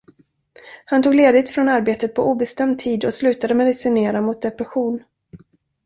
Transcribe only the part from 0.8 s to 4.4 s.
Han tog ledigt från arbetet på obestämd tid och slutade medicinera